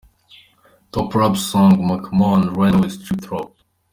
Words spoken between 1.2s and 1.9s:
Song: